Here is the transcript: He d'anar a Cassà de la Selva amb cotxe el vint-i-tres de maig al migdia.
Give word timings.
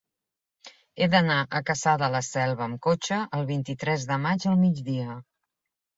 He 1.01 1.07
d'anar 1.15 1.35
a 1.43 1.61
Cassà 1.67 1.93
de 2.03 2.09
la 2.15 2.23
Selva 2.29 2.65
amb 2.69 2.81
cotxe 2.89 3.21
el 3.41 3.47
vint-i-tres 3.53 4.11
de 4.13 4.19
maig 4.27 4.49
al 4.53 4.59
migdia. 4.63 5.21